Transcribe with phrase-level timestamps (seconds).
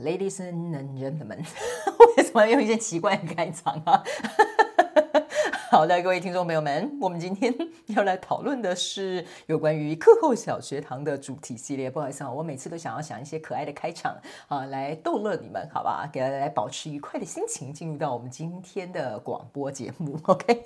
[0.00, 1.44] ，Ladies and gentlemen。
[2.16, 4.02] 为什么要用一些奇怪的开场啊？
[5.70, 7.54] 好的，各位听众朋友们，我们今天
[7.88, 11.90] 要来讨论的是有关于课后小学堂的主题系列。
[11.90, 14.16] 不好意思啊，我每次都想要想一些可爱的开场
[14.48, 16.08] 啊，来逗乐你们，好吧？
[16.10, 20.18] 给大家来保持愉快的心情，进入到我们今天的广播节目。
[20.24, 20.64] OK，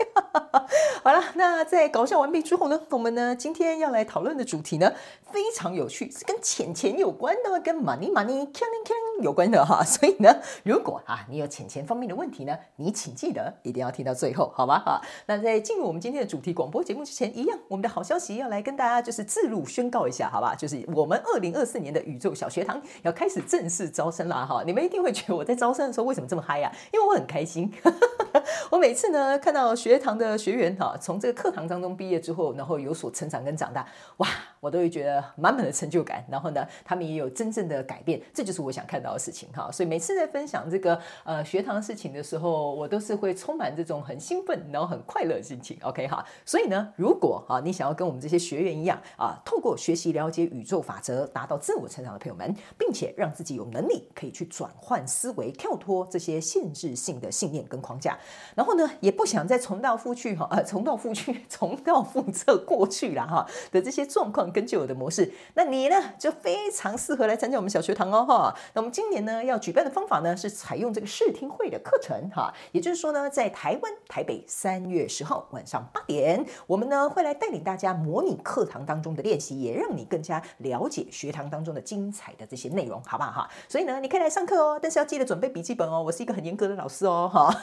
[1.02, 4.92] 好了，那在搞笑完毕之后呢，我们呢今天要来讨论的主题呢
[5.32, 9.82] 非常有趣，是跟钱钱有关的，跟 money money killing killing 有关的哈。
[9.86, 15.02] 所以呢，如果啊你有钱钱方面的问题呢，你请记得一定要听到最后，好吧？
[15.26, 20.54] 那在进入我们今天的主题广播节目之前，一样，我们的好消息要来跟大家就是自录宣告一下，好吧？
[20.54, 24.62] 就是我们二零二四年的宇宙小学堂要开始正式招生啦，哈！
[24.64, 26.72] 你们一定会觉得我在招生的时候为什么这么嗨呀？
[26.92, 27.72] 因为我很开心。
[28.70, 33.86] 我每次呢看到学堂的学员哈，从这个课堂当中毕业之后，然后有所成长跟长大，
[34.18, 34.28] 哇，
[34.62, 36.24] 我都会觉得满满的成就感。
[36.30, 39.68] 然后呢，他们也有真正的改变，这就是我想看到的事情哈。
[39.72, 45.76] 所以每次在分享这个呃学堂的事情的时候，我都是会充满这种很兴奋，然后很快乐的心情。
[45.82, 46.24] OK 哈。
[46.46, 58.16] 所以呢，如果啊你想要跟我们这些学员一样啊，透过学习了解宇宙法则，达到自我成长的朋友们，并且让自己有能力可以去转换思维，跳脱这些限制性的信念跟框架。
[58.54, 68.54] 然后呢，也不想再重蹈覆去哈，呃，重蹈覆去， 重蹈覆辙过去了哈的这些状况跟旧有的模式，那你呢就非常适合来参加我们小学堂哦哈。
[68.74, 83.50] 那我们今年呢要举办的方法呢是采用这个试听会的课程哈，也就是说呢，在台湾台北三月十号晚上八点，我们呢会来带领大家模拟课堂当中的练习，也让你更加了解学堂当中的精彩的这些内容，好不好哈？
[83.68, 87.54] 所以呢，你可以来上课哦，但是要记得准备笔记本哦，我是一个很严格的老师哦哈。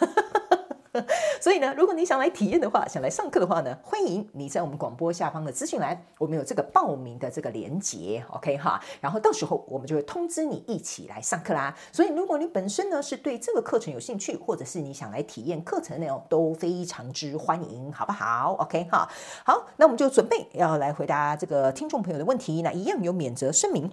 [1.40, 8.82] 所以呢，如果你想来体验的话，想来上课的话呢，欢迎你在我们广播下方的资讯栏，我们有这个报名的这个连结，OK 哈。
[9.00, 11.76] 然后到时候我们就会通知你一起来上课啦。
[11.92, 19.08] 所以如果你本身呢是对这个课程有兴趣，或者是你想来体验课程内容，都非常之欢迎，好不好？OK 哈。
[19.46, 23.92] 好，那我们就准备要来回答这个听众朋友的问题，那一样有免责声明。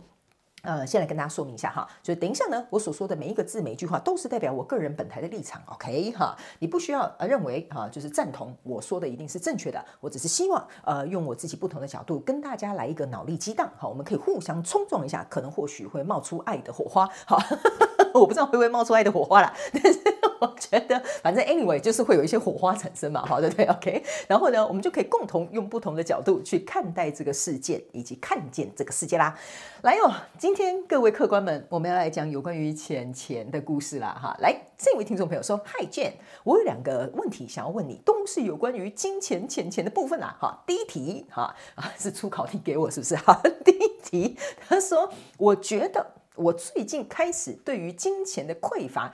[0.62, 17.38] 呃，先来跟大家说明一下哈，就等一下呢，我所说的每一个字、每一句话都是代表我个人本台的立场，OK 哈，你不需要呃认为哈，就是赞同我说的一定是正确的，我只是希望呃用我自己不同的角度跟大家来一个脑力激荡，好，我们可以互相冲撞一下，可能或许会冒出爱的火花，好，
[18.14, 20.15] 我不知道会不会冒出爱的火花啦，但是。
[20.40, 23.64] 我觉得反正 anyway 就是会有一些火花产生嘛，好，对不对？
[23.72, 29.36] OK，然后呢，我们就可以共同用不同的角度去看待这个事件，以及看见这个世界啦。
[29.82, 34.36] 来哟，今天各位客官们，我们要来讲有关于钱钱的故事啦，哈。
[34.40, 36.12] 来，这位听众朋友说：“Hi Jane，
[36.44, 40.36] 我有两个问题想要问你，都是有关于金钱钱钱的部分啦。
[40.40, 43.16] 哈，第一题，哈啊， 是出考题给我是不是？
[43.16, 44.36] 哈，第一题，
[44.68, 49.12] 他说，我觉得我最近开始对于金钱的匮乏。”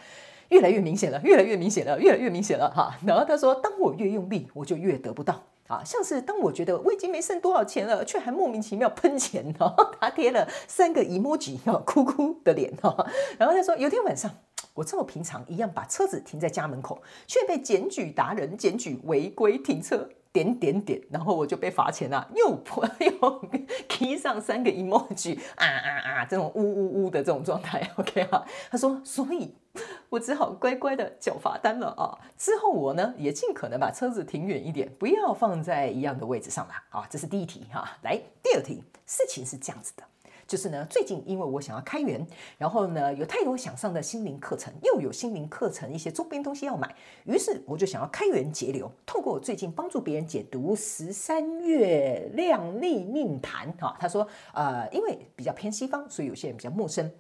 [0.53, 2.95] 越来越明显了，越来越明显了，越来越明显了哈。
[3.07, 5.83] 然后他说：“当我越用力，我就越得不到啊。
[5.83, 9.75] 像是当我觉得我已经没剩多少钱了，却还莫名其妙喷钱哈。
[9.99, 12.95] 他贴了三个 emoji 哭哭的脸哈。
[13.39, 14.31] 然后他说：有天晚上，
[14.75, 23.43] 我这么平常一样把车子停在家门口，却被检举达人检举违规停车。”点点点，然后我就被罚钱了，又破 又
[23.87, 28.43] 贴上三个 emoji 啊啊啊，这种呜呜呜的这种状态，OK 哈？
[28.71, 29.55] 他说，所以
[30.11, 32.19] 我只好乖乖的缴罚单了啊。
[32.37, 37.07] 之后我呢也尽可能把车子停远一点，不要放在一样的位置上了啊。
[37.09, 37.99] 这是第一题哈。
[38.03, 40.03] 来，第二题，事情是这样子的。
[40.45, 42.27] 就是呢，最近因为我想要开源，
[42.59, 46.95] 然后呢有太多想上的心灵课程，又有心灵课程一些周边东西要买，
[47.25, 57.11] 于是我就想要开源节流，透过我最近帮助别人解读十三月亮历命盘哈，他说呃，因为比较偏西方，所以有些人比较陌生。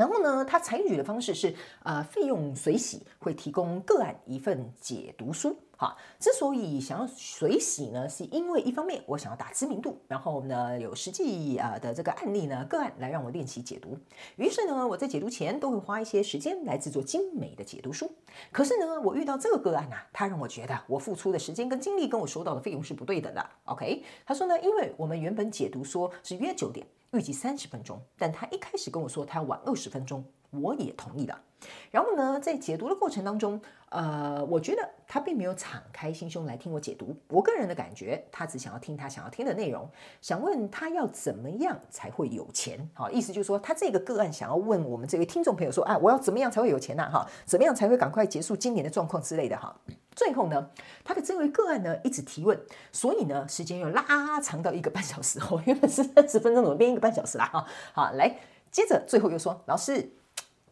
[0.00, 5.54] 然后呢，他采取的方式是呃，费用随喜，会提供个案一份解读书。
[5.76, 13.98] 好，之所以想要随喜呢，是因为一方面我想要打知名度，然后呢有实际啊的这个案例呢个案来让我练习解读。
[14.36, 18.10] 于是呢，我在解读前都会花一些时间来制作精美的解读书。
[18.50, 23.50] 可是呢，我遇到这个个案呐、他让我觉得我付出的时间跟精力跟我收到的费用是不对等的。
[23.64, 30.24] OK，他说呢，因为我们原本解读说是约九点，预计三十分钟，但他一开始跟我说他要晚二十分钟。
[30.52, 31.40] 我也同意了。
[31.92, 33.60] 然后呢，在解读的过程当中，
[33.90, 37.16] 呃，我觉得他并没有敞开心胸来听我解读。
[37.28, 39.88] 我个人的感觉，他只想要听他想要听的内容，
[40.20, 42.90] 想问他要怎么样才会有钱？
[42.94, 47.08] 好，意思就是说，他这个个案想要问我们这位听众朋友说，啊，我要怎么样才会有钱呢？
[47.08, 49.80] 哈，怎么样才会赶快结束今年的状况之类的哈。
[50.20, 50.68] 最后呢，
[51.02, 52.60] 他的这位个案呢一直提问，
[52.92, 57.46] 所以呢，时间又拉长到一个半小时哦，原本是三十分钟，怎么变一个半小时啦？
[57.46, 58.36] 哈，好，来，
[58.70, 60.12] 接着最后又说，老师。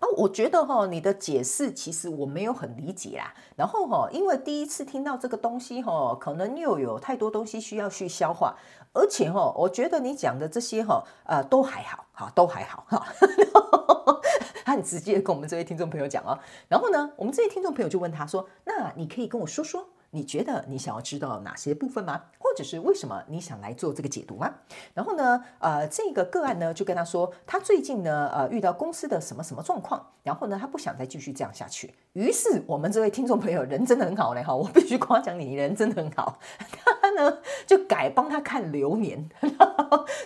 [0.00, 3.34] 哦，我觉得哈，你的解释其实我没有很理解啦。
[3.56, 8.54] 然后哈，因为第一次听到这个东西哈，可能又有太多东西需要去消化，
[8.92, 13.06] 而且哈，我觉得你讲的这些哈，呃，都还好，哈，都还好哈。
[14.64, 16.38] 他很直接跟我们这位听众朋友讲哦。
[16.68, 22.22] 然后呢，我们这位听众朋友就问他说：“那你可以跟我说说。”你觉得你想要知道哪些部分吗？
[22.38, 24.54] 或者是为什么你想来做这个解读吗？
[24.94, 31.94] 然后呢，呃，这个个案呢就跟他说，他最近呢，呃，遇到公司的什么什么状况，然后呢，他不想再继续这样下去。
[32.14, 36.38] 于是我们这位听众朋友人真的很好嘞，哈，我必须夸奖你，你人真的很好。
[37.00, 39.28] 他呢就改帮他看流年，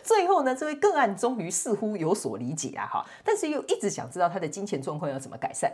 [0.05, 5.73] 最后呢，这位个案终于似乎有所理解啊，哈，但是又一直想知道他的金钱状况要怎么改善。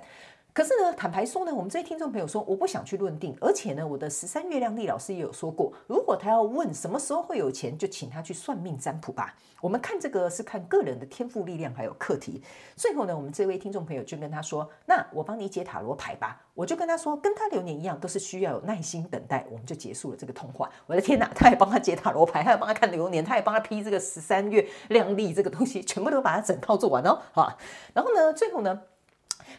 [0.55, 9.35] 可是呢，坦白说呢，我们这些听众朋友说，我不想去论定，而且呢，我的十三月亮历老师也有说过，如果他要问什么时候会有钱，就请他去算命占卜吧。
[9.61, 12.41] 我们看这个是看个人的天赋力量还有课题。
[12.77, 16.41] 最后呢，我们这位听众朋友就跟他说，那我帮你解塔罗牌吧。
[16.55, 19.45] 我就跟他说，跟他流年一样，都是需要有耐心等待。
[19.51, 20.71] 我们就结束了这个通话。
[20.87, 27.21] 我的天哪，他还帮他解塔罗牌，他也帮他看流年，他还帮他批这个十三月亮历这个东西，全部都把它整套做完哦。
[27.33, 27.59] 好，
[27.95, 28.81] 然后呢，最后呢。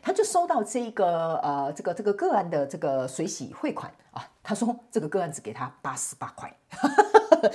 [0.02, 6.54] 他就收到这个呃这个这个个案的这个水洗汇款啊，他说这个个案只给他八十八块，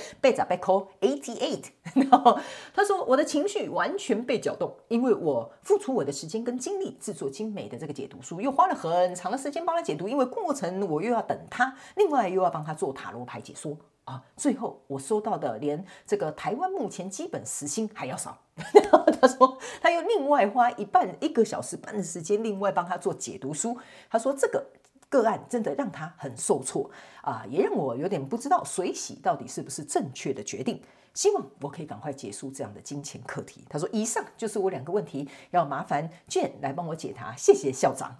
[0.21, 2.37] 被砸被扣 eighty eight，然后
[2.73, 13.77] 他说我的情绪完全被搅动，因为我付出我的时间跟精力制作精美的这个解读书，又花了很长的时间帮他解读，因为过程我又要等他，另外又要帮他做塔罗牌解说。
[14.05, 18.37] 啊，最后我收到的连这个台湾目前基本时薪还要少。
[19.19, 23.75] 他说他又另外花一半一个小时半的时间，另外帮他做解读书。
[24.07, 24.63] 他说这个
[25.09, 26.89] 个案真的让他很受挫
[27.21, 30.81] 啊，也让我有点不知道水洗到底是不是正确的决定。
[31.13, 33.63] 希望我可以赶快结束这样的金钱课题。
[33.69, 38.17] 他说以上就是我两个问题，要麻烦卷来帮我解答，谢谢校长。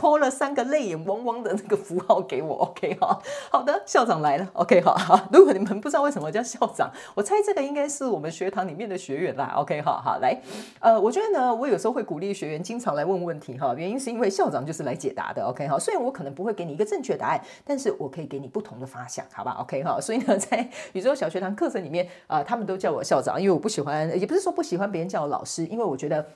[0.00, 3.20] 泼了三个泪眼汪汪的那个符号给我， OK 哈，
[3.50, 4.96] 好的，校长来了，OK 哈，
[5.30, 10.40] 如果你们不知道为什么叫校长，我猜这个应该是我们学堂里面的学员啦，OK 哈，好，来，
[10.78, 26.26] 呃，我觉得呢，我有时候会鼓励学员经常来问问题哈，原因是因为校长就是来解答的，OK 哈，虽然我可能不会给你一个正确答案，但是我可以给你不同的发想，好吧，OK 哈，所以呢，在宇宙小学堂课程里面啊，他们都叫我校长，因为我不喜欢，也不是说不喜欢别人叫我老师，因为我觉得。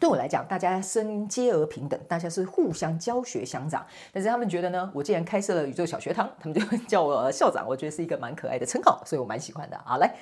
[0.00, 3.86] 对我来讲，大家生皆而平等，大家是互相教学相长。
[4.10, 9.78] 但是他们觉得呢，我既然开设了宇宙小学堂，他们就叫我校长，我觉得是一个蛮可爱的称号，所以我蛮喜欢的。
[9.84, 10.16] 好，来。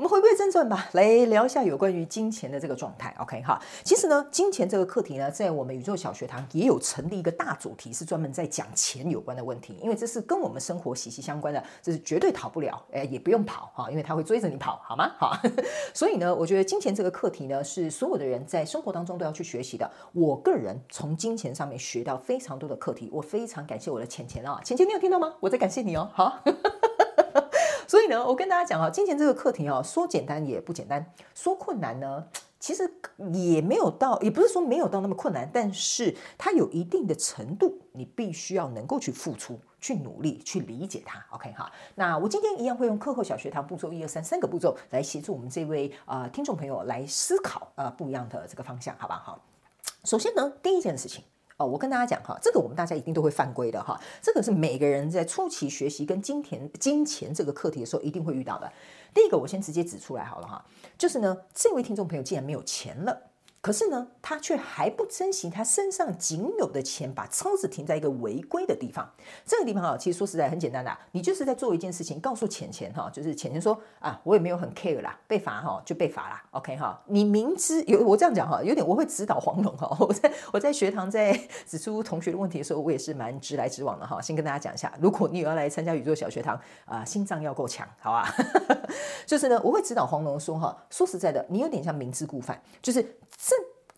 [0.00, 3.14] 我们回归正传吧，来聊一下有关于金钱的这个状态。
[3.18, 15.12] OK 哈，其实呢，金钱这个课题呢，在我们宇宙小学堂也有成立一个大主题，是专门在讲钱有关的问题，因为这是跟我们生活息息相关的，这是绝对逃不了，哎，也不用跑哈，因为他会追着你跑，好吗？
[15.18, 15.36] 好，
[15.92, 19.90] 所以呢，我觉得金钱这个课题呢，是所有的人在生活当中都要去学习的。
[20.14, 25.34] 我个人从金钱上面学到非常多的课题，我非常感谢我的钱钱啊，钱钱，你有听到吗？
[25.40, 26.42] 我在感谢你哦，好。
[27.90, 32.24] 所以呢，我跟大家讲哈，金钱这个课题啊，说简单也不简单，说困难呢，
[32.60, 32.88] 其实
[33.32, 41.20] 也没有到，也不是说没有到那么困难，但是它有一定的程度，你必须要能够去付出、去努力、去理解它。
[41.30, 49.20] OK 哈，那我今天一样会用课后小学堂步骤一二三三个步骤来协助我们这位啊、呃、听众朋友来思考啊、呃、不一样的这个方向，好吧？
[49.24, 49.44] 好，
[50.04, 51.24] 首先呢，第一件事情。
[51.60, 58.72] 哦，我跟大家讲哈，这个我们大家一定都会犯规的哈，这个是每个人在初期学习跟金钱、金钱这个课题的时候一定会遇到的。
[59.12, 60.64] 第一个，我先直接指出来好了哈，
[60.96, 63.29] 就是呢，这位听众朋友既然没有钱了。
[63.62, 69.12] 可是呢，他却还不珍惜他身上仅有的钱，把车子停在一个违规的地方。
[69.44, 76.98] 这个地方啊，其实说实在很简单的，你就是在做一件事情，告诉钱钱哈，就是钱钱说啊，我也没有很 care 啦，被罚哈就被罚啦，OK 哈。
[77.06, 79.94] 你明知有我这样讲哈，有点我会指导黄龙哈。
[80.00, 84.22] 我在我在学堂在指出同学的问题的时候，我也是蛮直来直往的哈。
[84.22, 88.34] 先跟大家讲一下，如果你有要来参加宇宙小学堂啊，心脏要够强，好吧？
[89.26, 93.18] 就是呢，我会指导黄龙说哈，说实在的，你有点像明知故犯，就是。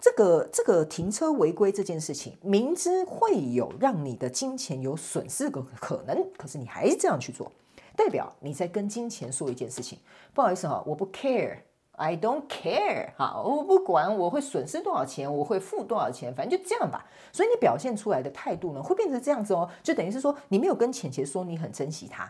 [0.02, 7.52] 这个这个停车违规这件事情，明知会有让你的金钱有损失的可能，可是你还是这样去做，
[7.94, 9.96] 代表你在跟金钱说一件事情。
[10.34, 11.58] 不好意思哈，我不 care
[11.92, 17.06] I don't care，哈，我不管我会损失多少钱，我会付多少钱，反正就这样吧。
[17.32, 22.28] 所以你表现出来的态度呢，会变成这样子哦，就等于是说你没有跟钱钱说你很珍惜他，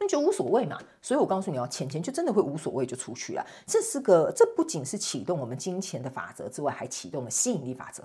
[0.00, 0.78] 那就无所谓嘛。
[1.02, 3.46] 所以我告诉你哦，钱钱就真的会无所谓就出去了。
[3.66, 8.02] 这是个，这不仅是启动我们金钱的法则之外，还启动了吸引力法则。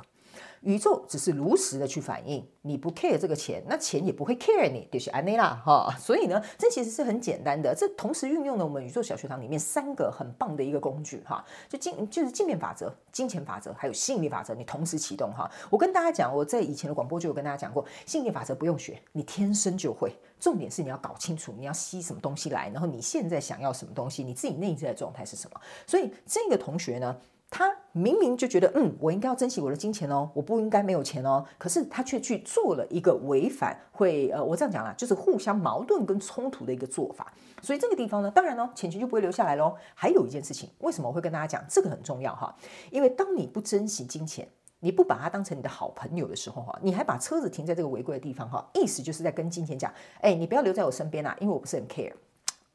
[0.63, 5.93] 宇宙只是如实的去反应，你不 care 这个钱，那钱也不会 care 你，就是安内啦哈。
[5.99, 15.51] 所以呢，这其实是很简单的，这同时运用了我们宇宙小学堂里面三个很棒的一个工具哈，就镜就是镜面法则、金钱法则还有吸引力法则，你同时启动哈。
[15.69, 20.15] 我跟大家讲，我在以前的广播就有跟大家讲过，吸引力法则不用学，你天生就会。
[20.39, 25.59] 重点是你要搞清楚你要吸什么东西来，然后你现在想要什么东西，你自己内在的状态是什么。
[25.85, 27.15] 所以这个同学呢。
[27.55, 31.45] 他明明就觉得，嗯，我应该要珍惜我的金钱哦，我不应该没有钱哦。
[31.59, 37.31] 可是他却去做了一个违反，会呃，我这样讲啦，就是互相矛盾跟冲突的一个做法。
[37.61, 39.75] 所以这个地方呢，当然呢，钱钱就不会留下来喽。
[39.93, 42.55] 还有一件事情，为什么我会跟大家讲这个很重要哈？
[42.89, 44.47] 因为当你不珍惜金钱，
[44.79, 52.11] 你不把它当成你的好朋友的时候哈，你还把车子停在这个违规的地方哈，意思就是在跟金钱讲，哎，你不要留在我身边啊，因为我不是很 care。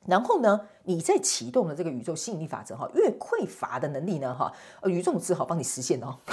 [0.07, 4.52] 然后呢，你在启动了这个宇宙吸引力法则哈，越匮乏的能力呢哈，
[4.85, 6.17] 宇宙只好帮你实现哦。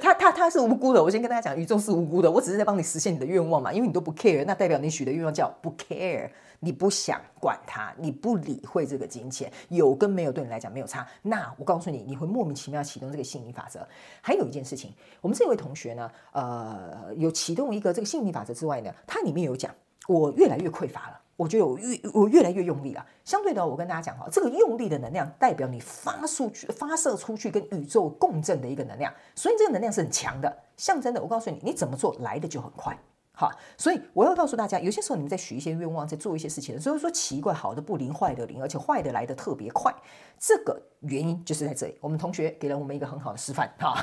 [0.00, 11.06] 他他他是无辜的，我先跟大家讲，宇宙是无辜的，我只是在帮你实现你的愿望嘛，因为你都不 care，那代表你许的愿望叫不 care，你不想管它，你不理会这个金钱，有跟没有对你来讲没有差。
[11.22, 13.86] 那我告诉你，你会莫名其妙启动这个吸引力法则。
[14.20, 19.72] 还有一件事情，我们这位同学呢，呃，有启动一个这个吸引力法则之外呢，它里面有讲，
[20.08, 21.20] 我越来越匮乏了。
[21.36, 23.06] 我觉得我越我越来越用力了。
[23.24, 30.56] 相对的，我跟大家讲哈，这个用力的能量代表你发出去、发射出去跟宇宙共振的一个能量，所以这个能量是很强的。
[30.76, 32.98] 象征的，我告诉你，你怎么做来的就很快。
[33.38, 39.94] 好，所以我要告诉大家，有些时候你们在许一些愿望，在做一些事情的时候，说奇怪，好的不灵，坏的灵，而且坏的来的特别快。
[40.38, 41.98] 这个原因就是在这里。
[42.00, 44.02] 我们同学给了我们一个很好的示范哈。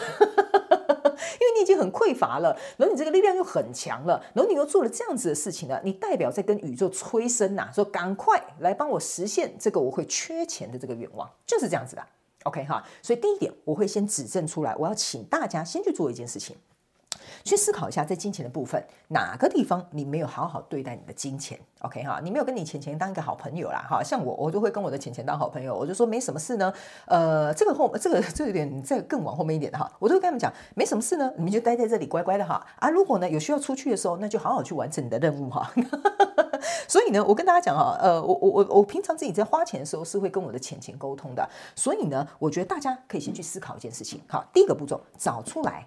[1.33, 12.05] 因为你已经很匮乏了，然后你这个力量又很强了，然后你又做了这样子的事情了，你代表在跟宇宙催生呐，说赶快来帮我实现这个我会缺钱的这个愿望，就是这样子的。
[12.43, 16.55] OK 哈，所以第一点我会先指正出来，我要请大家先去做一件事情。
[17.43, 26.73] 去思考一下，在金钱的部分，哪个地方你没有好好对待你的金钱？OK 哈，你没有跟你钱钱当一个好朋友啦，哈，像我，我就会跟我的钱钱当好朋友，我就说没什么事呢。
[27.05, 32.65] 呃，这个后，这个 这有点再更往后面一点的哈，我就会跟他们讲，没什么事呢，你们就待在这里乖乖的哈。
[32.79, 35.69] 啊，如果呢有需要出去的时候，那就好好去完成你的任务哈。
[36.87, 45.85] 所以呢，我跟大家讲哈，呃，我我我我平常自己在花钱的时候是会跟我的钱钱沟通的，所以呢，我觉得大家可以先去思考一件事情，好，第一个步骤找出来。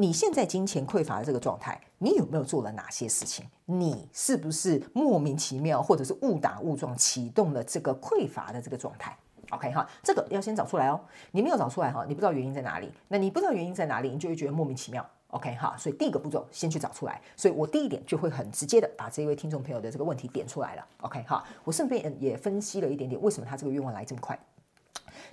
[0.00, 3.44] 你现在金钱匮乏的这个状态，你有没有做了哪些事情？
[3.66, 9.14] 你是不是莫名其妙，或者是误打误撞启动了这个匮乏的这个状态
[9.50, 10.98] ？OK 哈，这个要先找出来哦。
[11.32, 12.90] 你没有找出来哈，你不知道原因在哪里。
[13.08, 15.06] 那你不知道原因在哪里，你就会觉得莫名其妙。
[15.32, 17.20] OK 哈，所以第一个步骤先去找出来。
[17.36, 20.86] 所以我第一点就会很直接的把这位听众朋友的这个问题点出来了。
[21.02, 24.38] OK 哈，我顺便也分析了一点点为什么他这个愿望来这么快。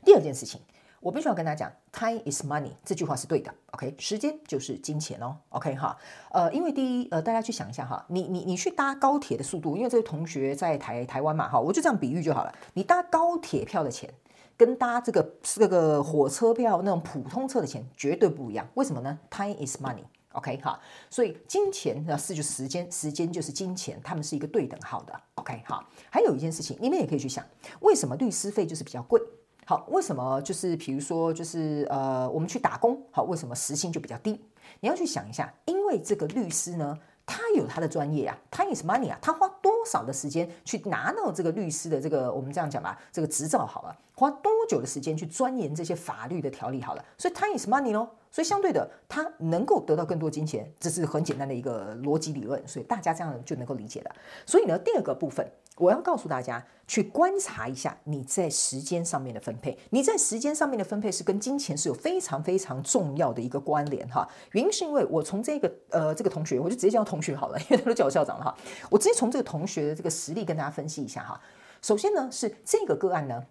[0.03, 0.59] 第二件事情。
[0.99, 3.95] 我必须要跟大家讲，Time is money 这句话是对的，OK？
[3.99, 5.95] 时间就是金钱哦，OK 哈？
[6.31, 12.53] 呃，因为第一，呃，大家去想一下哈，你你你去搭高铁的速度，因为这位同学在台台湾嘛，哈，我就这样比喻就好了。
[12.73, 14.11] 你搭高铁票的钱，
[14.57, 18.67] 跟搭这个这个火车票那种普通车的钱绝对不一样。
[18.73, 20.79] 为什么呢？Time is money，OK 哈？
[21.11, 25.87] 所以金钱那是就时间，时间就是金钱，他们是一个对等号的，OK 哈？
[26.09, 27.45] 还有一件事情，你们也可以去想，
[27.81, 29.21] 为什么律师费就是比较贵？
[29.69, 34.39] 好，为什么就是比如说就是呃，我们去打工，好，为什么时薪就比较低？
[34.79, 48.09] 你要去想一下，因为这个律师呢，他有他的专业啊，time is money 啊，他花多少的时间去拿到这个律师的这个我们这样讲吧，这个执照好了，花多久的时间去钻研这些法律的条例好了，所以 time is money 咯。
[48.31, 54.15] 所以相对的，他能够得到更多金钱，这是很简单的一个逻辑理论，所以大家这样就能够理解了。
[54.45, 59.77] 所以呢，第二个部分，我要告诉大家，去观察一下你在时间上面的分配。
[59.91, 64.27] 你在时间上面的分配是跟金钱是有非常非常重要的一个关联哈。
[64.51, 68.57] 原因是因为我从这个呃这个同学，我就直接叫同学好了， 因为他都叫我校长了哈。
[68.89, 71.39] 我直接从这个同学的这个实力跟大家分析一下哈。
[71.81, 73.43] 首先呢，是这个个案呢。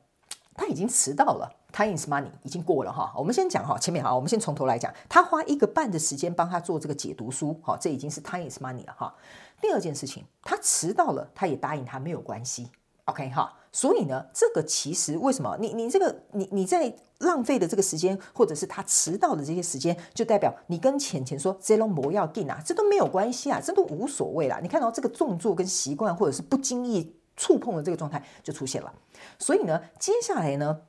[0.59, 3.13] 他已经迟到了，Time is money 已经过了哈。
[3.15, 4.91] 我们先讲哈，前面哈，我们先从头来讲。
[5.07, 9.15] 他花一个半的时间帮他做这个解读书，哈，这已经是 Time is money 了哈。
[9.61, 12.71] 第二件事情，他迟到了，他也答应他没有关系
[13.05, 13.53] ，OK 哈。
[13.73, 24.59] 所以呢，这个其实为什么你你这个你你在浪费的这个时间，或者是他迟到的这些时间，就代表你跟浅浅说这拢不要紧啊，这都没有关系啊，这都无所谓啦。
[24.63, 27.15] 你看到这个动作跟习惯，或者是不经意。
[27.39, 28.91] 触碰的这个状态就出现了，
[29.39, 30.81] 所以呢，接下来呢，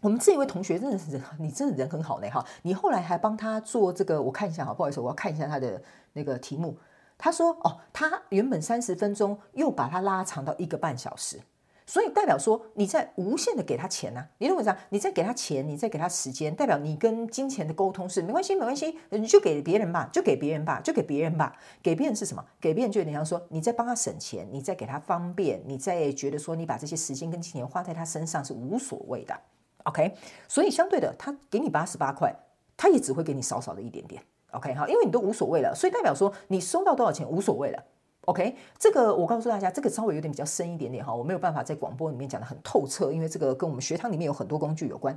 [0.00, 2.44] 我们这一位同学真的是，你真的人很好呢哈！
[2.62, 5.80] 你后来还帮他做这个，我看一下哈，不好意思，我要看一下他的
[6.14, 6.76] 那个题目。
[7.16, 11.40] 他说哦，他原本三十分钟，又把它拉长到一个半小时。
[11.86, 14.74] 所以代表说你在无限的给他钱呐、啊，你认为啥？
[14.88, 21.54] 你在给他钱，你在给他时间，代表你跟金钱的沟通是没关系，没关系，你就给别人吧，就给别人吧，就给别人吧。
[21.82, 22.42] 给别人是什么？
[22.58, 29.38] 给别人就有点像说你在帮他省钱，你在给他方便，你在觉得说你把这些时间跟金钱花在他身上是无所谓的。
[29.82, 30.16] OK，
[30.48, 32.34] 所以相对的，他给你八十八块，
[32.78, 34.22] 他也只会给你少少的一点点。
[34.54, 37.84] OK，好，因为你都无所谓了，所以代表说你收到多少钱无所谓了。
[38.26, 45.14] OK，这个我告诉大家，这个稍微有点比较深一点点哈，我没有办法在广播里面讲得很透彻，因为这个跟我们学堂里面有很多工具有关，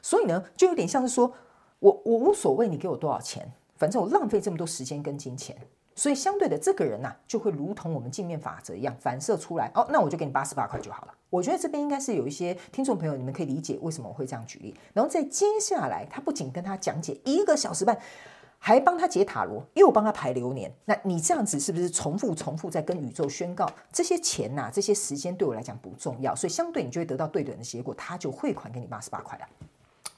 [0.00, 1.32] 所以呢，就有点像是说
[1.80, 5.56] 我我无所谓你给我多少钱，反正我浪费这么多时间跟金钱，
[5.96, 11.14] 所以相对的这个人呐、就会如同我们镜面法则一样反射出来，哦，那我就给你八十八块就好了。
[11.28, 17.98] 我觉得这边应该是有一些听众朋友，你们可以理解为什么我会这样举例，然后在接下来，他不仅跟他讲解一个小时半。
[18.58, 29.46] 还帮他解塔罗，又帮他排流年，那你这样子是不是重复重复在跟宇宙宣告这些钱呐、这些时间对我来讲不重要，所以相对你就会得到对等的结果，他就汇款给你八十八块了，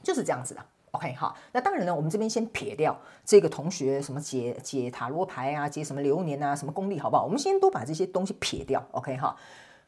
[0.02, 0.64] 就是这样子的。
[0.92, 7.24] OK 好，那当然呢，我们这边先撇掉这个同学什么解解塔罗牌啊，解什么流年啊，什么功力好不好？
[7.24, 8.82] 我们先都把这些东西撇掉。
[8.92, 9.36] OK 哈，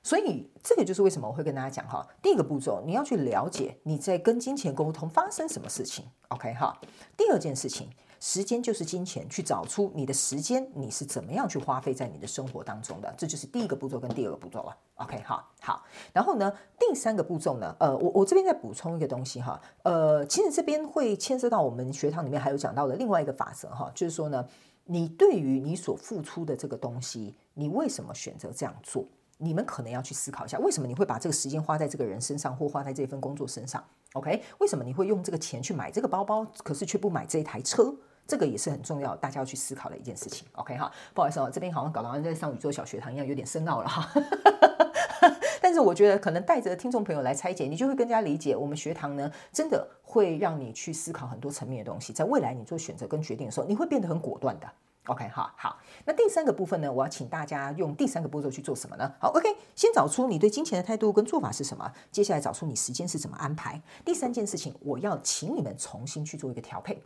[0.02, 6.04] 所以这个就是为什么我会跟大家讲哈，第一个步骤你要去了解你在跟金钱沟通发生什么事情。
[6.28, 6.78] OK 哈，
[7.16, 7.88] 第二件事情。
[8.20, 14.76] 时间就是金钱，去找出你的时间，你是怎么样去花费在你的生活当中的，这就是第一个步骤跟第二个步骤了。
[14.96, 24.46] OK，好，好，然后呢，第三个步骤呢，呃，我我这边再补充一个东西哈，呃，其实这边会牵涉到我们学堂里面还有讲到的另外一个法则哈，就是说呢，
[24.84, 29.06] 你对于你所付出的这个东西，你为什么选择这样做？
[29.38, 37.96] 你们可能要去思考一下，为什么你会把这个时间花在这个人身上，或花在这份工作身上？OK，为什么你会用这个钱去买这个包包，可是却不买这一台车？
[38.30, 40.46] 这个也是很重要，大家要去思考的一件事情。
[40.52, 44.08] OK 哈，不好意思哦，这边好像搞得好像在上宇宙小学堂一样，有点深奥了哈。
[45.60, 54.70] 但是我觉得可能带着听众朋友来拆解，你就会更加理解我们学堂呢，真的会让你去思考很多层面的东西，在未来你做选择跟决定的时候，你会变得很果断的。
[55.06, 55.76] OK 哈，好。
[56.04, 59.12] 那第三个部分呢，我要请大家用第三个步骤去做什么呢？
[59.18, 63.82] 好，OK，先找出你对金钱的态度跟做法是什么，接下来找出你时间是怎么安排。
[64.04, 67.02] 第三件事情，我要请你们重新去做一个调配。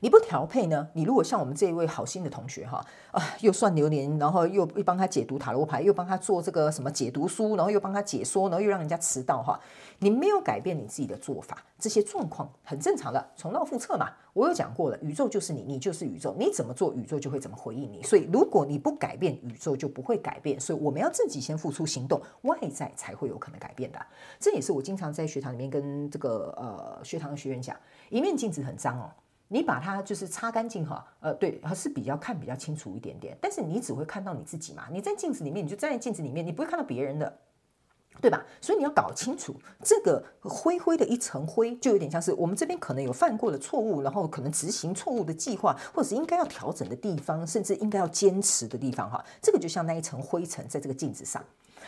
[0.00, 0.88] 你不调配呢？
[0.92, 9.58] 你如果像我们这一位好心的同学哈啊，又算流年，然后又又帮他解读塔罗牌，又帮他做这个什么解读书，然后又帮他解说，然后又让人家迟到哈，
[9.98, 14.10] 你没有改变你自己的做法，这些状况很正常的，重蹈覆辙嘛。
[14.32, 18.00] 我有讲过了，宇宙就是你，你就是宇宙，你怎么做，宇宙就会怎么回应你。
[18.04, 20.58] 所以如果你不改变，宇宙就不会改变。
[20.60, 23.98] 所以我们要自己先付出行动，外在才会有可能改变的。
[24.38, 27.76] 这也是我经常在学堂里面跟这个呃学堂的学员讲，
[28.08, 29.10] 一面镜子很脏哦。
[29.52, 33.36] 你把它就是擦干净哈，呃，对，还是比较看比较清楚一点点。
[33.40, 37.36] 但是你只会看到你自己嘛，你在镜子里面，你就站在镜子里面，你不会看到别人的，
[38.20, 38.46] 对吧？
[38.60, 49.24] 所以你要搞清楚这个灰灰的一层灰，就有点像是我们这边可能有犯过的错误，然后可能执行错误的计划，或者是应该要调整的地方，甚至应该要坚持的地方哈。
[49.42, 51.44] 这个就像那一层灰尘在这个镜子上。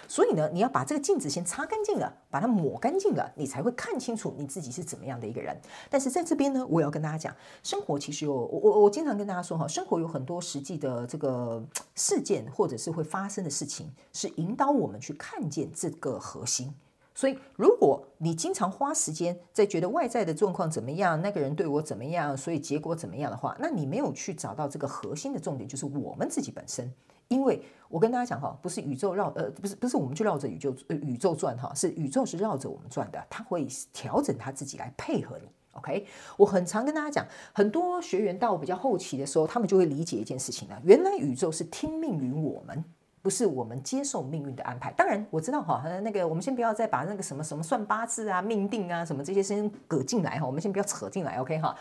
[0.08, 5.56] 所以呢，你要把这个镜子先擦干净了，把它抹干净了，你才会看清楚你自己是怎么样的一个人。
[5.90, 11.62] 但是在这边呢，我要跟大家讲，生活其实有我我我经常跟大家说哈，生活有很多实际的这个
[11.94, 16.72] 事件或者是会发生的事情，是引导我们去看见这个核心。
[17.14, 26.90] 所以，如果你经常花时间在觉得外在的状况怎么样，那个人对我怎么样，所以结果怎么样的话，那你没有去找到这个核心的重点，就是我们自己本身。
[27.32, 35.48] 因为我跟大家讲哈，不是宇宙绕呃，不是不是我们去绕着宇宙呃宇宙转哈，是宇宙是绕着我们转的，它会调整它自己来配合你。
[35.72, 42.84] OK，我很常跟大家讲，很多学员到比较后期的时候，他们就会理解一件事情了，原来宇宙是听命于我们，
[43.22, 44.92] 不是我们接受命运的安排。
[44.92, 51.36] 当然我知道哈，那个我们先不要再把那个什么什么算八字啊、命定啊什么这些先搁进来哈，我们先不要扯进来。
[51.40, 51.74] OK 哈，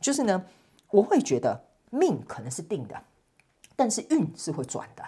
[0.00, 0.42] 就是呢，
[0.90, 1.58] 我会觉得
[1.90, 2.98] 命可能是定的。
[3.76, 5.02] 但是运是会转的，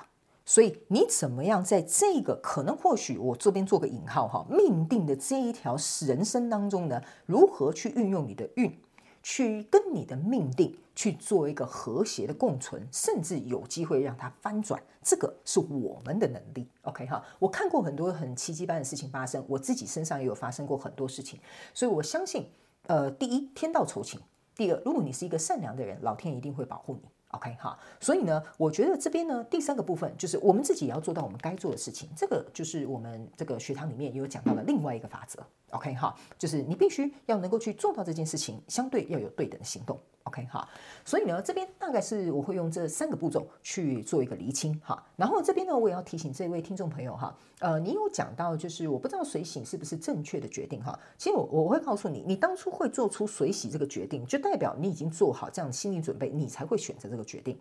[0.44, 5.76] 所以你怎么样在这个可能或许我这边做个引号哈，命定的这一条
[6.06, 8.78] 人生当中呢，如何去运用你的运，
[9.22, 16.68] 去跟你的命定去做一个和谐的共存，甚至有机会让它翻转，这个是我们的能力。
[16.82, 21.40] OK 哈，我看过很多很奇迹般的事情发生，我自己身上也有发生过很多事情，
[21.74, 22.48] 所以我相信，
[22.86, 24.20] 呃，第一天道酬勤，
[24.54, 27.08] 第二，如果你是一个善良的人，老天一定会保护你。
[27.36, 32.08] OK 哈，所以呢，我觉得这边呢，第三个部分就是我们自己也要做到我们该做的事情。
[32.16, 35.44] 这个就是我们这个学堂里面也有讲到的另外一个法则。
[35.70, 39.98] OK 哈，就是你必须要能够去做到这件事情，相对要有对等的行动。
[40.26, 40.68] OK 哈，
[41.04, 45.00] 所以呢，这边大概是我会用这三个步骤去做一个厘清哈。
[45.14, 50.98] 然后这边呢，我也要提醒这位听众朋友哈，呃，你有讲到就是我不知道水洗是不是正确的决定哈。
[51.16, 57.56] 其实我我会告诉你，你当初会做出水洗这个决定，就代表你已经做好这样的心理准备，你才会选择这个决定，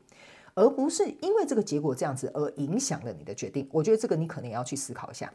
[0.55, 3.69] 而不是因为这个结果这样子而影响了你的决定。
[3.71, 5.31] 我觉得这个你可能也要去思考一下。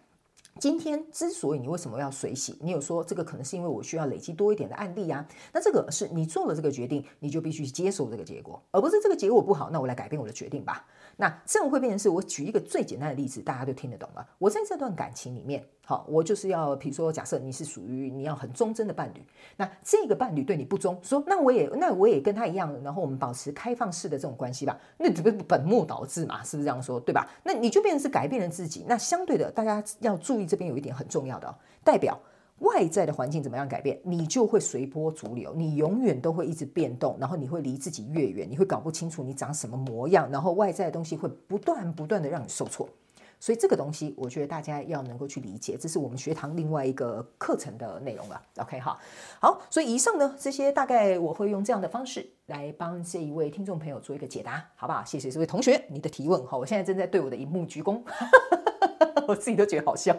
[0.61, 5.27] 今天之所以你为什么要水洗，你有说这个可能是因为我需要累积多一点的案例呀？
[5.55, 10.87] 那这个是你做了这个决定，你就必须接受这个结果，而不是这个结果不好，那我来改变我的决定吧。
[11.16, 14.27] 那这样会变成是我举一个最简单的例子，大家都听得懂了。
[14.38, 19.23] 我在这段感情里面，好，我就是要，比如说，假设你是属于你要很忠贞的伴侣，
[19.57, 26.42] 那这个伴侣对你不忠，说那我也那我也跟他一样，然后我们保持开放式的这种关系吧，那这不本末倒置嘛？
[26.42, 26.99] 是不是这样说？
[27.01, 27.29] 对吧？
[27.42, 28.85] 那你就变成是改变了自己。
[28.88, 32.18] 那相对的，大家要注意这边有一点很重要的哦，代表。
[32.61, 42.88] 外在的环境怎么样改变，你就会随波逐流，你永远都会一直变动，然后你会离自己越远，你会搞不清楚你长什么模样，然后外在的东西会不断不断的让你受挫，
[43.38, 48.40] 所以这个东西我觉得大家要能够去理解，这是我们学堂另外一个课程的内容了。
[48.59, 48.99] OK 哈，
[49.40, 55.03] 好，所以以上呢这些大概我会用这样的方式来帮这一位听众朋友做一个解答，好不好？
[55.05, 58.03] 谢谢这位同学你的提问，好，我现在正在对我的荧幕鞠躬，
[59.29, 60.17] 我自己都觉得好笑。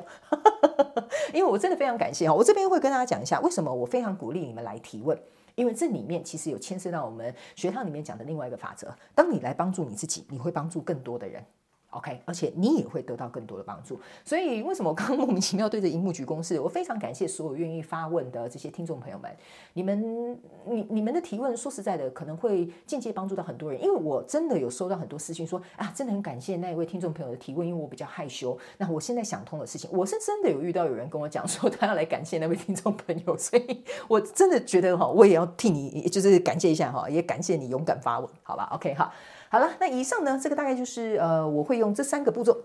[1.34, 5.17] 因为我真的非常感谢哈，我这边会跟大家讲一下为什么我非常鼓励你们来提问，
[5.56, 11.44] 因为这里面其实有牵涉到我们学堂里面讲的另外一个法则，当你来帮助你自己，你会帮助更多的人。
[11.91, 13.99] OK，而且你也会得到更多的帮助。
[14.25, 16.41] 所以为什么我刚刚莫名其妙对着荧幕鞠躬？
[16.41, 19.30] 是我非常感谢所有愿意发问的这些听众朋友们，
[19.73, 23.82] 你们、你、你们的提问，说实在的，可能会间接帮助到很多人。
[23.82, 28.58] 因为我真的有收到很多私信说啊，真的很感谢那一位听众朋友的提问，因为我比较害羞。
[28.77, 39.12] 那我现在想通的事情，我是真的有遇到有人跟我讲说他要来感谢那位听众朋友，所以我真的觉得哈，我也要替你就是感谢一下哈，也感谢你勇敢发问，好吧？OK 哈。
[39.51, 42.57] 好了，那以上呢，这个大概就是呃，我会用这三个步骤，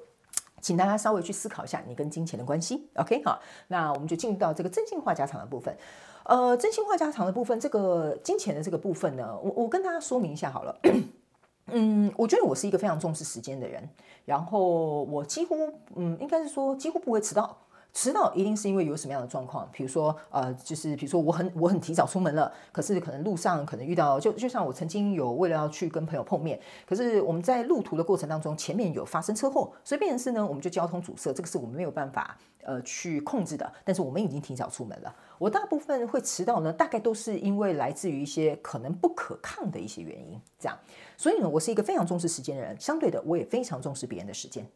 [0.60, 2.88] 请大家稍微去思考一下你跟金钱的关系。
[2.94, 5.76] OK，好，那我们就进入到这个真心话家常的部分。
[6.22, 10.78] 呃，真心话家常的部分，这个金钱的这个部分呢，我我跟大家说明一下好了。
[11.72, 13.82] 嗯，我觉得我是一个非常重视时间的人，
[14.24, 15.56] 然后我几乎
[15.96, 17.58] 嗯，应该是说几乎不会迟到。
[17.96, 35.16] 迟到一定是因为有什么样的状况，比如说，呃，就是比如说我很我很提早出门了，可是可能路上可能遇到，就就像我曾经有为了要去跟朋友碰面，可是我们在路途的过程当中，前面有发生车祸，所以变成是呢，我们就交通阻塞，这个是我们没有办法呃去控制的，但是我们已经提早出门了。
[35.38, 40.78] 我大部分会迟到呢，大概都是因为来自于一些可能不可抗的一些原因，这样，
[41.16, 44.66] 所以呢，我是一个非常重视时间的人，相对的，我也非常重视别人的时间。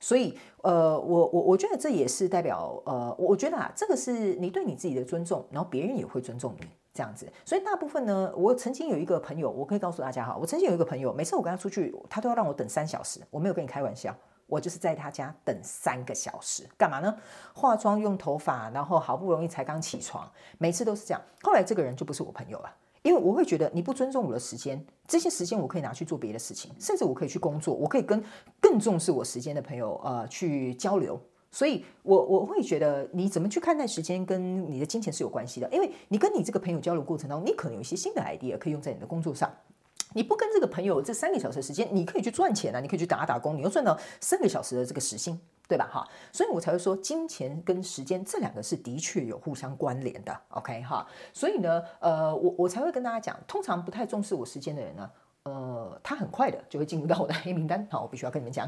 [0.00, 7.26] 所以，呃，我我我觉得这也是代表，呃，我觉得啊，这个是你对你自己的尊重，然后别人也会尊重你这样子。
[7.44, 14.14] 所以大部分呢，我曾经有一个朋友，我可以告诉大家哈，我曾经有一个朋友，每次我跟他出去，他都要让我等三小时，我没有跟你开玩笑，
[14.46, 17.16] 我就是在他家等三个小时，干嘛呢？
[17.52, 21.20] 化妆、用头发，然后好不容易才刚起床，每次都是这样。
[21.42, 22.72] 后来这个人就不是我朋友了。
[23.08, 28.22] 因为我会觉得你不尊重我的时间，这些时间我可以拿去做别的事情，甚至我可以去工作，我可以跟
[28.60, 31.18] 更重视我时间的朋友呃去交流。
[31.50, 35.66] 所以我，我会觉得你怎么去看待时间跟你的金钱是有关系的。
[35.72, 39.50] 因为你跟你这个朋友交流过程当中，你可能有一些新的 idea 可以用在你的工作上。
[40.12, 45.40] 你不跟这个朋友这三个小时的时间，你可以去赚钱啊，你可以去打打工，你又赚到三个小时的这个时薪。
[45.68, 45.86] 对吧？
[45.92, 50.40] 哈，所以我才会说，金钱跟时间这两个是的确有互相关联的。
[50.48, 55.10] OK，哈，所以呢，呃，我我才会跟大家讲，通常不太重视我时间的人呢，
[55.42, 57.86] 呃，他很快的就会进入到我的黑名单。
[57.90, 58.66] 好，我必须要跟你们讲，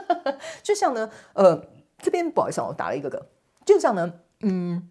[0.62, 1.58] 就像呢，呃，
[1.98, 3.18] 这边不好意思，我打了一个嗝，
[3.64, 4.90] 就像呢，嗯，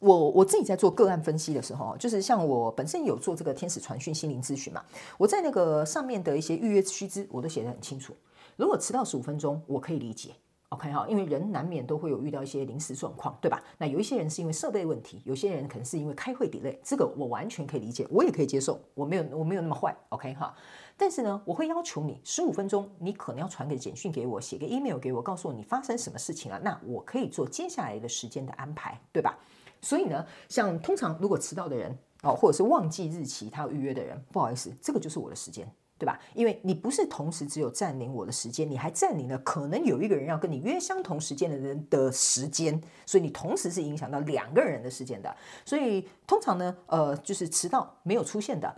[0.00, 4.84] 我我自己在做个案分析的时候，就是像我本身有做这个天使传讯心灵咨询嘛，
[5.18, 8.12] 我在那个上面的一些预约须知，我都写得很清楚。
[8.56, 10.32] 如果迟到十五分钟，我可以理解。
[10.70, 13.60] OK 哈，因为人难免都会有遇到一些临时状况，对吧？
[13.76, 20.54] 那有一些人是因为设备问题，有些人可能是因为开会 delay，这个我完全可以理解，我也可以接受，我没有我没有那么坏，OK 哈。
[20.96, 29.36] 但是呢，我会要求你十五分钟，你可能要传个简讯给我，写个 email 给我，告诉我你发生什么事情了，那我可以做接下来的时间的安排，对吧？
[29.80, 35.68] 所以呢，像通常如果迟到的人哦，或者是忘记日期他要预约的人，不好意思，这个就是我的时间。
[36.00, 36.18] 对吧？
[36.34, 45.36] 因为你不是同时只有占领我的时间，你还占领了可能有一个人要跟你约相同时间的人的时间，所以你同时是影响到两个人的时间的。
[45.66, 48.74] 所以通常呢，呃，就是迟到没有出现的，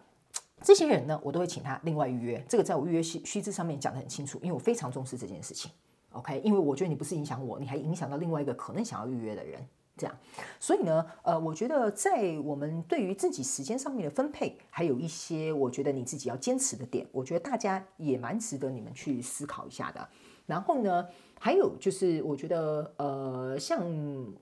[0.60, 2.44] 这些人呢，我都会请他另外预约。
[2.48, 5.70] 这个在我预约须须知上面讲得很清楚，因为我非常重视这件事情。
[6.10, 9.64] OK，因为我觉得你不是影响我，你还影响到另外一个可能想要预约的人。
[9.96, 10.18] 这样，
[10.58, 20.08] 所以呢，呃，我觉得在我们对于自己时间上面的分配，还有一些我觉得你自己要坚持的点，我觉得大家也蛮值得你们去思考一下的。
[20.46, 21.06] 然后呢，
[21.38, 23.84] 还有就是，我觉得，呃，像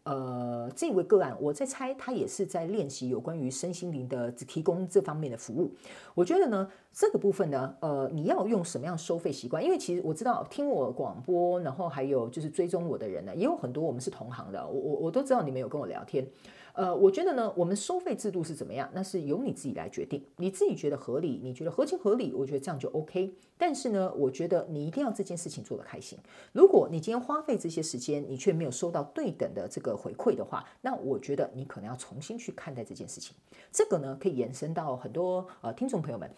[0.04, 5.70] 呃这位个案，我在猜他也是在练习有关于身心灵的只提供这方面的服务。
[6.14, 9.62] 我觉得呢，这个部分呢，呃，你要用什么样收费习惯？
[9.64, 16.26] 因为其实我知道听我广播，然后还有就是追踪我的人呢，也有很多我们是同行的，我我我都知道你们有跟我聊天。
[16.74, 18.88] 呃，我觉得呢，我们收费制度是怎么样？
[18.92, 23.34] 那是由你自己来决定，你自己觉得合理，你觉得合情合理，我觉得这样就 OK。
[23.58, 26.18] 但是呢，我觉得你一定要这件事情做得开心。
[26.52, 33.34] 如果你今天花费这些时间，你却没有收到对等的这个回馈的话，那我觉得你可能要重新去看待这件事情。
[33.70, 36.30] 这个呢，可以延伸到很多呃听众朋友们。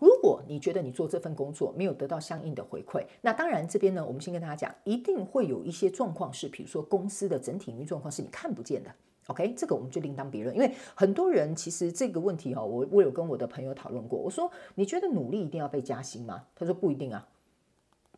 [0.00, 8.90] 如果你觉得你做这份工作没有得到相应的回馈，那当然这边呢，我们先跟大家讲，一定会有一些状况是，比如说公司的整体营运状况是你看不见的。
[9.28, 10.54] OK，这个我们就另当别论。
[10.54, 14.18] 因为很多人其实这个问题哈，我我有跟我的朋友讨论过。
[14.18, 16.44] 我说，你觉得努力一定要被加薪吗？
[16.54, 17.28] 他说不一定啊。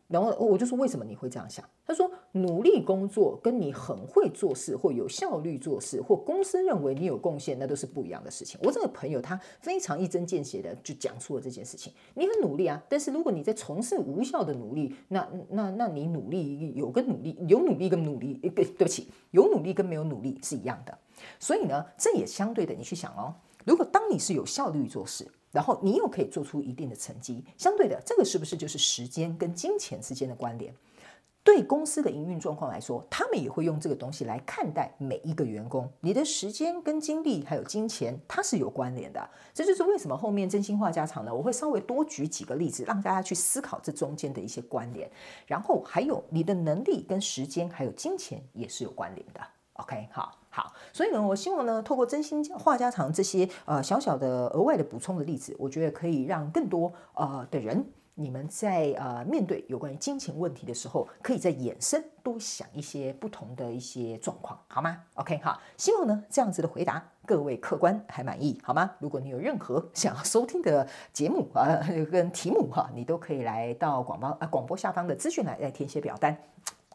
[0.07, 1.67] 然后我就说，为什么你会这样想？
[1.83, 8.59] 他说，努力工作跟你很会做事或有效率做事，或公司认为你有贡献，那都是不一样的事情。
[8.63, 11.91] 我这个朋友他非常一针见血的就讲出了这件事情。
[12.13, 20.95] 你很努力啊，但是如果你在从事无效的努力，那那那你努力有跟努力有努力跟努力，对对不起，有努力跟没有努力是一样的。
[21.39, 23.33] 所以呢，这也相对的，你去想哦，
[23.65, 25.27] 如果当你是有效率做事。
[25.55, 30.75] 然后你又可以做出一定的成绩，相对的，这个是不是就是时间跟金钱之间的关联？
[31.45, 35.89] 对公司的营运状况来说，他们也会用这个东西来看待每一个员工。
[36.01, 39.29] 你的时间跟精力还有金钱，它是有关联的。
[39.53, 45.09] 这就是为什么后面真心话家常呢，我会稍微多举几个例子，让大家去思考这中间的一些关联。
[45.45, 49.39] 然后还有你的能力跟时间还有金钱也是有关联的。
[49.73, 50.44] OK，好。
[50.55, 68.89] 好，所以呢，我希望呢，透过真心话家常这些呃小小的额外的补充的例子，我觉得可以让更多呃的人，你们在呃面对有关于金钱问题的时候，可以再衍生多想一些不同的一些状况，好吗？OK，好，希望呢这样子的回答各位客官还满意，好吗？
[68.99, 76.37] 如果你有任何 想要收听的节目啊、跟题目哈，你都可以来到广播啊广播下方的资讯来来填写表单。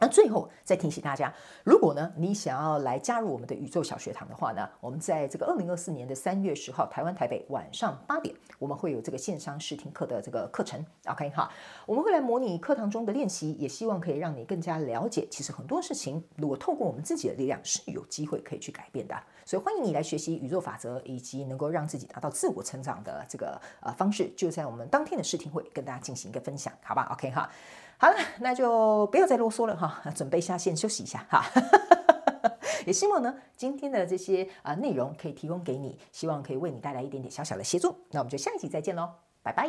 [0.00, 1.32] 那最后再提醒大家，
[1.62, 10.84] 如果呢你想要来加入我们的宇宙小学堂的话呢，我们在这个二零二四年的三月十号，台湾台北晚上八点，我们会有这个线上试听课的这个课程。
[11.06, 11.52] OK 哈，
[11.84, 19.14] 我们会来模拟课堂中的练习，也希望可以让你更加了解，其实很多事情如果透过我们自己的力量是有机会可以去改变的。
[19.44, 27.50] 所以欢迎你来学习宇宙法则，以及能够让自己达到自我成长的这个呃方式，就在我们当天的试听会跟大家进行一个分享，好吧？OK 哈。
[28.00, 31.44] 好了，那就不要再啰嗦了哈，准备下线休息一下哈。
[32.86, 37.94] 也希望呢，今天的这些啊内容可以提供给你，希望可以为你带来一点点小小的协助。
[38.10, 39.10] 那我们就下一集再见喽，
[39.42, 39.68] 拜拜。